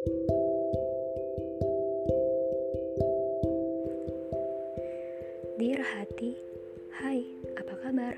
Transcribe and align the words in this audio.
Dear 0.00 0.16
hati, 5.84 6.40
hai, 7.04 7.20
apa 7.60 7.74
kabar? 7.84 8.16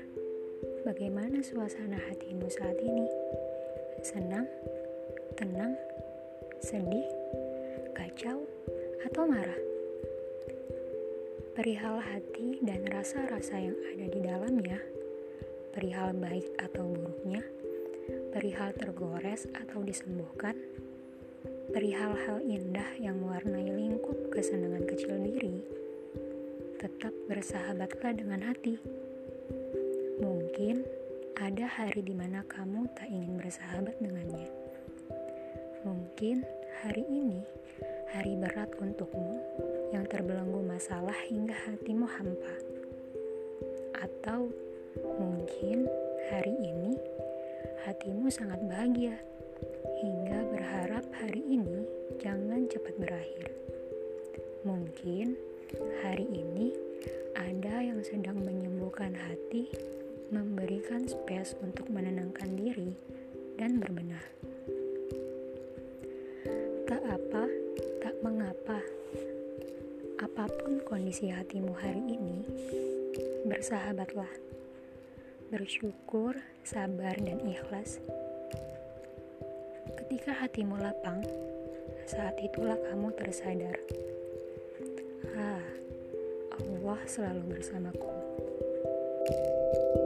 Bagaimana 0.87 1.43
suasana 1.43 1.99
hatimu 1.99 2.47
saat 2.47 2.79
ini? 2.79 3.03
Senang, 3.99 4.47
tenang, 5.35 5.75
sedih, 6.63 7.03
kacau, 7.91 8.47
atau 9.03 9.27
marah? 9.27 9.59
Perihal 11.51 11.99
hati 11.99 12.63
dan 12.63 12.87
rasa-rasa 12.87 13.59
yang 13.59 13.75
ada 13.91 14.07
di 14.07 14.19
dalamnya, 14.23 14.79
perihal 15.75 16.15
baik 16.15 16.47
atau 16.63 16.87
buruknya, 16.87 17.43
perihal 18.31 18.71
tergores 18.71 19.51
atau 19.51 19.83
disembuhkan, 19.83 20.55
perihal 21.71 22.11
hal 22.27 22.43
indah 22.43 22.99
yang 22.99 23.23
mewarnai 23.23 23.71
lingkup 23.71 24.27
kesenangan 24.27 24.83
kecil 24.83 25.15
diri, 25.23 25.63
tetap 26.75 27.15
bersahabatlah 27.31 28.11
dengan 28.11 28.43
hati. 28.43 28.75
Mungkin 30.19 30.83
ada 31.39 31.63
hari 31.63 32.03
di 32.03 32.11
mana 32.11 32.43
kamu 32.43 32.91
tak 32.91 33.07
ingin 33.07 33.39
bersahabat 33.39 33.95
dengannya. 34.03 34.51
Mungkin 35.87 36.43
hari 36.83 37.07
ini 37.07 37.39
hari 38.11 38.35
berat 38.35 38.75
untukmu 38.75 39.39
yang 39.95 40.03
terbelenggu 40.03 40.59
masalah 40.67 41.15
hingga 41.31 41.55
hatimu 41.55 42.03
hampa. 42.03 42.55
Atau 44.03 44.51
mungkin 44.99 45.87
hari 46.27 46.53
ini 46.59 46.99
hatimu 47.87 48.27
sangat 48.27 48.59
bahagia 48.67 49.15
hingga 50.03 50.39
berharap 50.51 51.05
hari 51.15 51.41
ini 51.47 51.87
jangan 52.19 52.67
cepat 52.67 52.95
berakhir. 52.99 53.51
Mungkin 54.67 55.35
hari 56.03 56.27
ini 56.27 56.75
ada 57.35 57.81
yang 57.81 57.99
sedang 58.03 58.39
menyembuhkan 58.43 59.15
hati, 59.15 59.71
memberikan 60.29 61.07
space 61.07 61.55
untuk 61.63 61.87
menenangkan 61.89 62.51
diri 62.55 62.93
dan 63.55 63.79
berbenah. 63.79 64.25
Tak 66.87 67.03
apa, 67.03 67.43
tak 68.03 68.15
mengapa. 68.21 68.79
Apa 70.19 70.45
pun 70.61 70.79
kondisi 70.87 71.27
hatimu 71.31 71.73
hari 71.75 72.03
ini, 72.15 72.43
bersahabatlah. 73.47 74.31
Bersyukur, 75.51 76.33
sabar, 76.65 77.13
dan 77.21 77.37
ikhlas 77.45 78.01
Ketika 79.97 80.31
hatimu 80.33 80.77
lapang, 80.81 81.21
saat 82.09 82.37
itulah 82.41 82.77
kamu 82.89 83.13
tersadar. 83.17 83.77
Ah, 85.37 85.65
Allah 86.57 86.99
selalu 87.05 87.57
bersamaku. 87.57 88.09
thank 89.23 89.95
you 89.95 90.02